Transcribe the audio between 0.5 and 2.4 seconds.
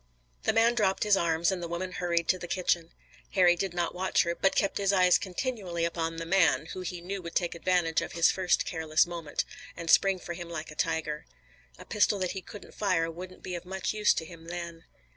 man dropped his arms and the woman hurried to